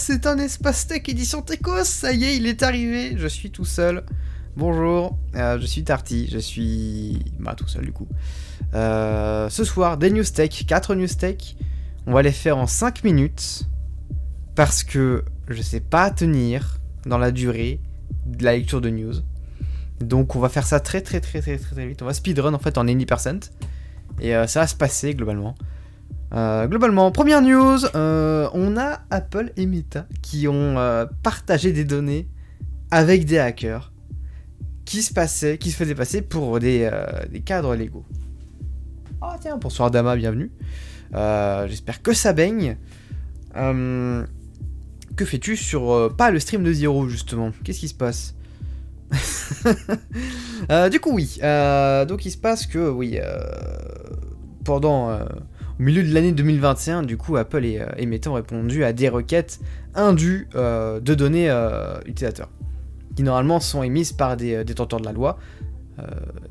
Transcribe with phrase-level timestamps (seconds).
[0.00, 3.66] c'est un espace tech édition Techos, ça y est, il est arrivé, je suis tout
[3.66, 4.02] seul.
[4.56, 7.22] Bonjour, euh, je suis Tarty, je suis...
[7.38, 8.08] Bah tout seul du coup.
[8.72, 11.54] Euh, ce soir, des news tech, 4 news tech.
[12.06, 13.68] On va les faire en 5 minutes.
[14.54, 17.78] Parce que je sais pas tenir dans la durée
[18.24, 19.16] de la lecture de news.
[20.00, 22.00] Donc on va faire ça très très très très très, très vite.
[22.00, 23.50] On va speedrun en fait en 80%.
[24.22, 25.54] Et euh, ça va se passer globalement.
[26.32, 30.76] Euh, globalement, première news, euh, on a Apple et Meta qui ont
[31.22, 32.28] partagé des données
[32.90, 33.92] avec des hackers
[34.84, 36.90] qui se faisaient passer pour des,
[37.44, 38.04] cadres légaux.
[39.20, 40.50] Ah tiens, bonsoir Dama, bienvenue.
[41.12, 42.76] J'espère que ça baigne.
[43.54, 47.50] que fais-tu sur pas le stream de Zero justement?
[47.64, 48.34] Qu'est-ce qui se passe?
[50.70, 51.38] Euh, du coup, oui.
[51.42, 53.40] Euh, donc, il se passe que, oui, euh,
[54.64, 55.18] pendant.
[55.80, 59.60] Au milieu de l'année 2021, du coup, Apple et, Meta ont répondu à des requêtes
[59.94, 61.50] indues de données
[62.04, 62.50] utilisateurs,
[63.16, 65.38] qui normalement sont émises par des détenteurs de la loi.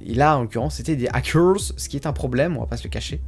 [0.01, 2.77] et là, en l'occurrence, c'était des hackers, ce qui est un problème, on va pas
[2.77, 3.21] se le cacher.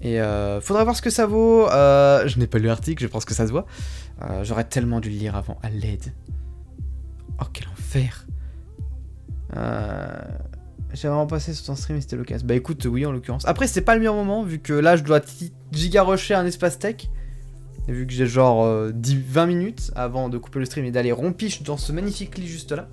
[0.00, 1.66] Et euh, faudra voir ce que ça vaut.
[1.68, 3.66] je n'ai pas lu l'article, je pense que ça se voit.
[4.42, 6.12] J'aurais tellement dû le lire avant, à l'aide.
[7.40, 8.26] Oh, quel enfer.
[10.94, 12.46] J'ai vraiment passé sur ton stream et c'était l'occasion.
[12.46, 13.46] Bah écoute, oui, en l'occurrence.
[13.46, 15.20] Après, c'est pas le meilleur moment, vu que là, je dois
[15.72, 17.08] giga rusher un espace tech.
[17.86, 21.12] Vu que j'ai genre 10, euh, 20 minutes avant de couper le stream et d'aller
[21.12, 22.88] rompiche dans ce magnifique lit juste là.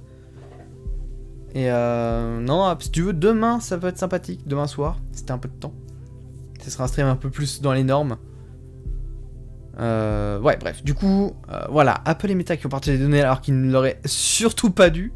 [1.54, 4.42] Et euh, non, si tu veux, demain, ça peut être sympathique.
[4.46, 5.74] Demain soir, c'était un peu de temps.
[6.62, 8.18] Ce sera un stream un peu plus dans les normes.
[9.80, 13.22] Euh, ouais, bref, du coup, euh, voilà, Apple et Meta qui ont partagé des données
[13.22, 15.14] alors qu'ils ne l'auraient surtout pas dû.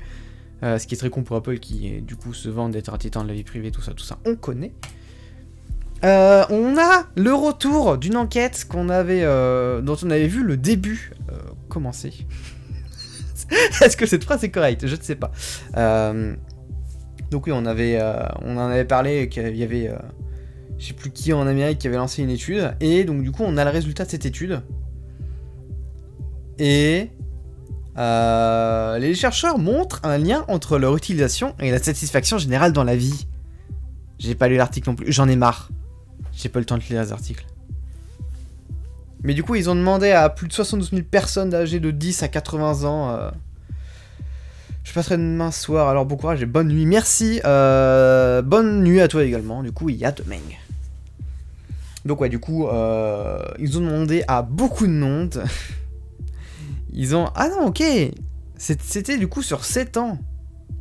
[0.64, 3.24] Euh, ce qui est très con pour Apple qui, du coup, se vend d'être titan
[3.24, 4.74] de la vie privée, tout ça, tout ça, on connaît.
[6.04, 9.24] on a le retour d'une enquête qu'on avait,
[9.82, 11.12] dont on avait vu le début
[11.70, 12.14] commencer.
[13.82, 14.86] Est-ce que cette phrase est correcte?
[14.86, 15.32] Je ne sais pas.
[17.32, 18.02] donc oui, on avait,
[18.42, 19.92] on en avait parlé qu'il y avait
[20.80, 22.74] je sais plus qui en Amérique qui avait lancé une étude.
[22.80, 24.62] Et donc du coup, on a le résultat de cette étude.
[26.58, 27.10] Et
[27.98, 32.96] euh, les chercheurs montrent un lien entre leur utilisation et la satisfaction générale dans la
[32.96, 33.28] vie.
[34.20, 35.70] J'ai pas lu l'article non plus, j'en ai marre.
[36.34, 37.46] J'ai pas le temps de lire les articles.
[39.24, 42.24] Mais du coup, ils ont demandé à plus de 72 000 personnes âgées de 10
[42.24, 43.10] à 80 ans.
[43.10, 43.30] Euh,
[44.84, 46.86] je passerai demain soir, alors bon courage et bonne nuit.
[46.86, 47.42] Merci.
[47.44, 49.62] Euh, bonne nuit à toi également.
[49.62, 50.38] Du coup, il y a demain.
[52.06, 52.68] Donc ouais, du coup,
[53.60, 55.44] ils ont demandé à beaucoup de monde.
[56.94, 57.26] Ils ont...
[57.36, 57.84] Ah non, ok
[58.58, 60.20] C'était du coup sur 7 ans.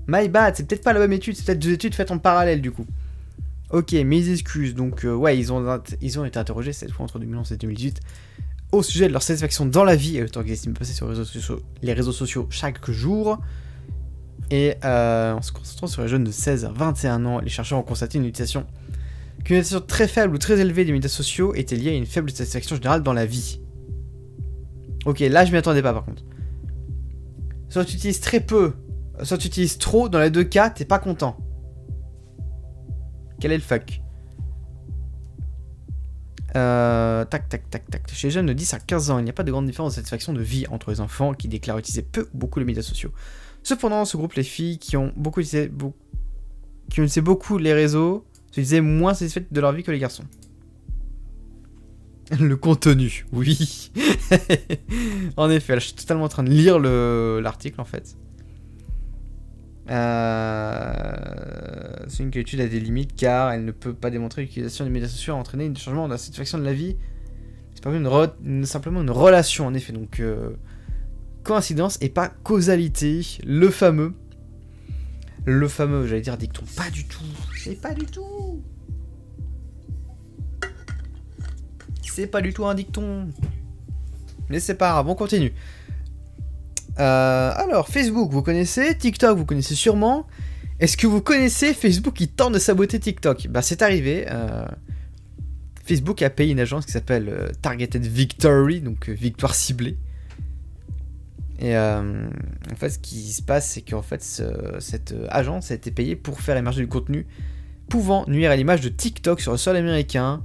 [0.06, 2.62] My bad, c'est peut-être pas la même étude, c'est peut-être deux études faites en parallèle
[2.62, 2.86] du coup.
[3.70, 4.74] Ok, mes excuses.
[4.74, 8.00] Donc euh, ouais, ils ont, ils ont été interrogés cette fois entre 2011 et 2018
[8.72, 11.08] au sujet de leur satisfaction dans la vie et le temps qu'ils estiment passer sur
[11.82, 13.38] les réseaux sociaux, chaque jour.
[14.50, 17.78] Et euh, en se concentrant sur les jeunes de 16 à 21 ans, les chercheurs
[17.78, 18.66] ont constaté une utilisation
[19.44, 22.30] qu'une utilisation très faible ou très élevée des médias sociaux était liée à une faible
[22.30, 23.60] satisfaction générale dans la vie.
[25.06, 26.22] Ok, là je m'y attendais pas par contre.
[27.68, 28.74] Soit tu utilises très peu,
[29.22, 31.36] soit tu utilises trop, dans les deux cas, t'es pas content.
[33.40, 34.00] Quel est le fuck?
[36.56, 38.10] Euh, tac, tac, tac, tac.
[38.12, 39.92] Chez les jeunes de 10 à 15 ans, il n'y a pas de grande différence
[39.92, 42.82] de satisfaction de vie entre les enfants qui déclarent utiliser peu ou beaucoup les médias
[42.82, 43.12] sociaux.
[43.62, 45.70] Cependant, ce groupe, les filles qui ont beaucoup utilisé,
[46.90, 50.24] qui utilisaient beaucoup les réseaux, se disaient moins satisfaites de leur vie que les garçons.
[52.38, 53.90] Le contenu, oui.
[55.36, 58.16] en effet, je suis totalement en train de lire l'article en fait.
[59.90, 61.14] Euh,
[62.08, 65.08] c'est une étude a des limites car elle ne peut pas démontrer l'utilisation des médias
[65.08, 66.96] sociaux a entraîné un changement dans la satisfaction de la vie.
[67.74, 69.92] C'est pas une simplement une relation en effet.
[69.92, 70.50] Donc euh,
[71.44, 74.12] coïncidence et pas causalité, le fameux.
[75.46, 77.24] Le fameux, j'allais dire dicton, pas du tout,
[77.56, 78.62] c'est pas du tout.
[82.26, 83.28] Pas du tout un dicton.
[84.48, 85.52] Mais c'est pas grave, on continue.
[86.98, 90.26] Euh, alors, Facebook, vous connaissez TikTok, vous connaissez sûrement.
[90.80, 93.48] Est-ce que vous connaissez Facebook qui tente de saboter TikTok?
[93.48, 94.26] Bah, c'est arrivé.
[94.30, 94.66] Euh,
[95.84, 99.96] Facebook a payé une agence qui s'appelle euh, Targeted Victory, donc victoire ciblée,
[101.60, 104.22] et en fait, ce qui se passe, c'est qu'en fait,
[104.78, 107.26] cette agence a été payée pour faire émerger du contenu
[107.88, 110.44] pouvant nuire à l'image de TikTok sur le sol américain.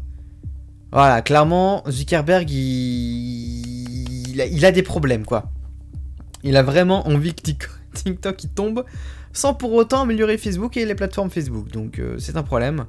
[0.94, 5.50] Voilà, clairement, Zuckerberg, il, a, des problèmes, quoi.
[6.44, 7.42] Il a vraiment envie que
[7.96, 8.86] TikTok il tombe,
[9.32, 11.72] sans pour autant améliorer Facebook et les plateformes Facebook.
[11.72, 12.86] Donc, euh, c'est un problème.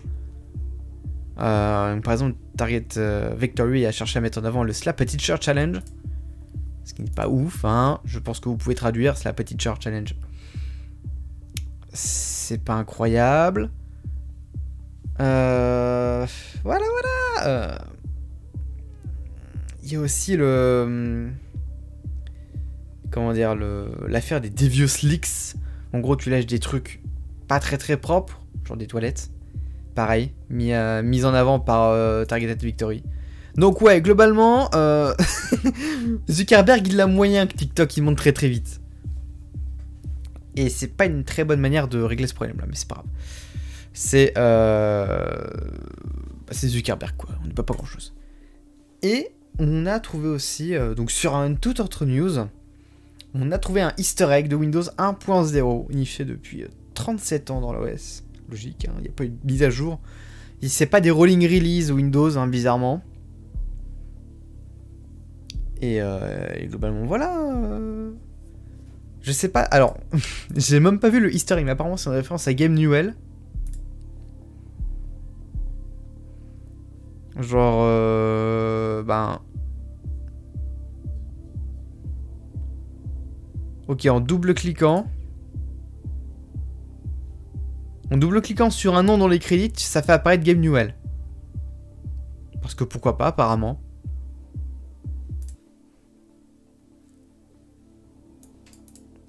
[1.38, 5.36] Euh, par exemple, Target euh, Victory a cherché à mettre en avant le Slap Teacher
[5.40, 5.80] Challenge.
[6.84, 8.00] Ce qui n'est pas ouf, hein.
[8.04, 10.14] Je pense que vous pouvez traduire Slap Teacher Challenge.
[11.94, 13.70] C'est pas incroyable.
[15.20, 16.26] Euh,
[16.64, 17.78] voilà, voilà.
[19.84, 21.28] Il y a aussi le.
[23.10, 25.56] Comment dire, le l'affaire des Devious Leaks.
[25.92, 27.02] En gros, tu lâches des trucs
[27.48, 29.30] pas très très propres, genre des toilettes.
[29.94, 33.02] Pareil, mis, euh, en avant par euh, Targeted Victory.
[33.56, 35.14] Donc ouais, globalement, euh,
[36.30, 38.80] Zuckerberg il a moyen que TikTok il monte très très vite.
[40.56, 42.96] Et c'est pas une très bonne manière de régler ce problème là, mais c'est pas
[42.96, 43.06] grave.
[43.92, 45.46] C'est euh...
[46.50, 48.14] c'est Zuckerberg quoi, on ne peut pas grand chose.
[49.02, 52.38] Et on a trouvé aussi, euh, donc sur un toute autre news,
[53.34, 57.72] on a trouvé un easter egg de Windows 1.0, niché depuis euh, 37 ans dans
[57.72, 58.24] l'OS.
[58.50, 60.00] Logique, il n'y a pas eu de mise à jour.
[60.62, 63.02] C'est pas des rolling release Windows, hein, bizarrement.
[65.82, 67.38] Et, euh, et globalement, voilà.
[67.38, 68.12] euh.
[69.20, 69.62] Je sais pas.
[69.62, 69.96] Alors,
[70.56, 73.14] j'ai même pas vu le easter egg, mais apparemment c'est une référence à Game Newell.
[77.40, 78.33] Genre, euh,
[79.04, 79.40] ben.
[83.86, 85.06] Ok, en double cliquant.
[88.10, 90.94] En double cliquant sur un nom dans les crédits, ça fait apparaître Game Newell.
[92.62, 93.80] Parce que pourquoi pas, apparemment.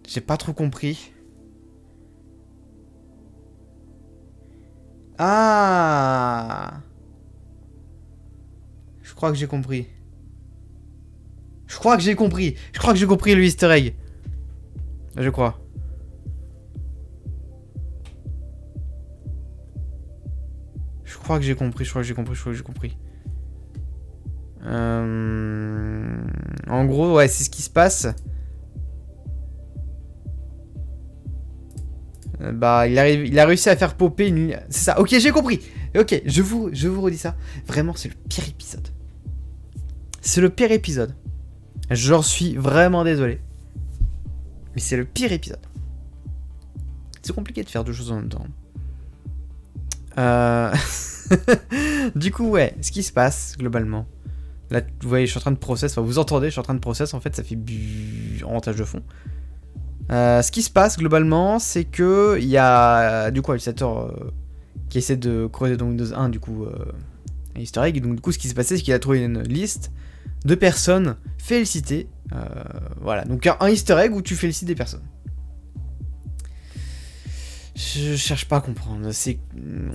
[0.07, 1.11] J'ai pas trop compris.
[5.17, 6.81] Ah
[9.25, 9.87] crois que j'ai compris.
[11.65, 12.55] Je crois que j'ai compris.
[12.73, 13.95] Je crois que j'ai compris le easter egg.
[15.17, 15.59] Je crois.
[21.03, 22.97] Je crois que j'ai compris, je crois que j'ai compris, je crois que j'ai compris.
[24.63, 26.17] Euh,
[26.67, 28.05] En gros, ouais, c'est ce qui se passe.
[32.41, 34.59] Euh, Bah, il, arrive, il a réussi à faire popper une...
[34.69, 35.61] C'est ça, ok, j'ai compris.
[35.97, 37.35] Ok, je vous, je vous redis ça.
[37.65, 38.87] Vraiment, c'est le pire épisode.
[40.25, 41.13] C'est le pire épisode.
[41.91, 43.39] J'en suis vraiment désolé.
[44.73, 45.59] Mais c'est le pire épisode.
[47.21, 48.47] C'est compliqué de faire deux choses en même temps.
[50.17, 50.73] Euh...
[52.15, 54.07] du coup, ouais, ce qui se passe globalement.
[54.71, 55.91] Là, vous voyez, je suis en train de process.
[55.91, 57.13] Enfin, vous entendez, je suis en train de process.
[57.13, 57.57] En fait, ça fait
[58.43, 59.03] en tâche de fond.
[60.11, 64.33] Euh, ce qui se passe globalement, c'est que il y a du coup utilisateur euh,
[64.89, 66.91] qui essaie de creuser dans Windows 1 du coup euh,
[67.55, 69.91] donc du coup, ce qui s'est passé, c'est qu'il a trouvé une liste
[70.45, 72.07] de personnes félicitées.
[72.33, 72.45] Euh,
[73.01, 75.03] voilà, donc un, Easter egg où tu félicites des personnes.
[77.75, 79.11] Je cherche pas à comprendre.
[79.11, 79.39] C'est,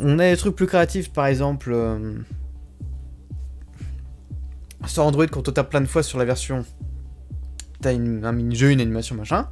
[0.00, 1.70] on a des trucs plus créatifs, par exemple.
[1.72, 2.18] euh,
[4.86, 6.64] sur Android, quand on tape plein de fois sur la version,
[7.80, 9.48] t'as une, un mini-jeu, une animation, machin,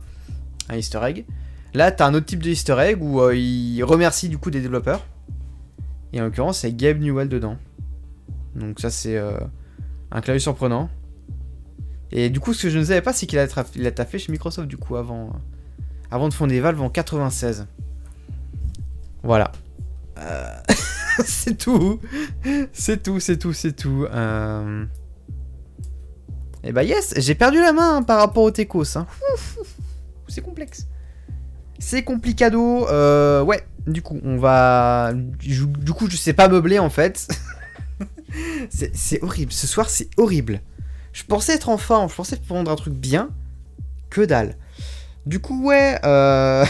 [0.68, 1.26] un Easter egg.
[1.74, 4.60] Là, t'as un autre type de Easter egg où euh, il remercie du coup des
[4.60, 5.06] développeurs.
[6.12, 7.56] Et en l'occurrence, c'est Gabe Newell dedans.
[8.56, 9.16] Donc ça, c'est
[10.10, 10.90] un clavier surprenant.
[12.10, 14.18] Et du coup, ce que je ne savais pas, c'est qu'il a, il a taffé
[14.18, 15.38] chez Microsoft du coup avant, euh,
[16.10, 17.66] avant de fonder Valve en 96.
[19.22, 19.52] Voilà.
[20.18, 20.56] Euh,
[21.24, 22.00] c'est tout.
[22.72, 24.06] C'est tout, c'est tout, c'est tout.
[24.10, 24.84] Euh...
[26.64, 28.96] Et bah yes, j'ai perdu la main hein, par rapport au Tecos.
[28.96, 29.06] Hein.
[30.28, 30.86] C'est complexe.
[31.78, 32.88] C'est complicado.
[32.88, 35.12] Euh, ouais, du coup, on va...
[35.14, 37.28] Du coup, je sais pas meubler en fait.
[38.70, 39.52] c'est horrible.
[39.52, 40.60] Ce soir, c'est horrible.
[41.12, 43.30] Je pensais être en forme, je pensais prendre un truc bien.
[44.10, 44.56] Que dalle.
[45.26, 45.98] Du coup, ouais.
[46.04, 46.64] Euh...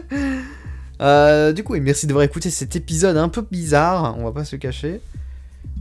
[1.00, 4.16] euh, du coup, merci d'avoir écouté cet épisode un peu bizarre.
[4.18, 5.00] On va pas se cacher.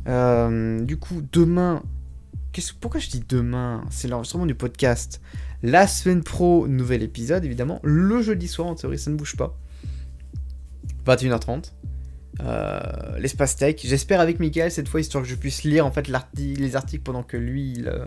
[0.07, 1.81] Euh, du coup, demain.
[2.79, 3.83] Pourquoi je dis demain?
[3.89, 5.19] C'est l'enregistrement du podcast.
[5.63, 7.79] La semaine pro, nouvel épisode, évidemment.
[7.83, 9.57] Le jeudi soir, en théorie, ça ne bouge pas.
[11.05, 11.71] 21h30.
[12.41, 12.81] Euh,
[13.19, 13.75] L'espace tech.
[13.83, 17.23] J'espère avec Michael cette fois, histoire que je puisse lire en fait les articles pendant
[17.23, 18.05] que lui il, euh,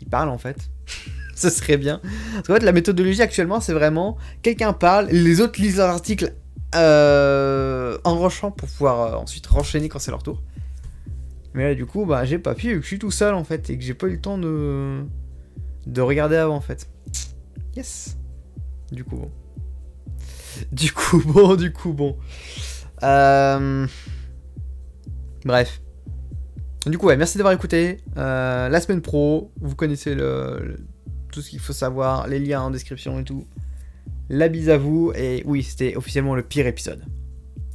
[0.00, 0.70] il parle en fait.
[1.34, 2.00] Ce serait bien.
[2.34, 6.34] Parce fait, la méthodologie actuellement, c'est vraiment quelqu'un parle, les autres lisent leur article
[6.74, 10.42] euh, en rushant pour pouvoir ensuite renchaîner quand c'est leur tour.
[11.54, 13.44] Mais là, du coup, bah, j'ai pas pu, vu que je suis tout seul en
[13.44, 15.04] fait, et que j'ai pas eu le temps de,
[15.86, 16.88] de regarder avant en fait.
[17.74, 18.16] Yes.
[18.92, 19.30] Du coup, bon.
[20.72, 22.16] Du coup, bon, du coup, bon.
[23.02, 23.86] Euh...
[25.44, 25.80] Bref.
[26.86, 27.98] Du coup, ouais, merci d'avoir écouté.
[28.16, 30.16] Euh, la semaine pro, vous connaissez
[31.32, 33.46] tout ce qu'il faut savoir, les liens en description et tout.
[34.28, 37.04] La bise à vous, et oui, c'était officiellement le pire épisode.